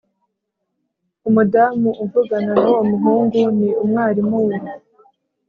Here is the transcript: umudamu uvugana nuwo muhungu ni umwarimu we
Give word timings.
umudamu 1.27 1.89
uvugana 2.03 2.51
nuwo 2.61 2.81
muhungu 2.91 3.39
ni 3.59 3.69
umwarimu 3.83 4.37
we 4.47 4.55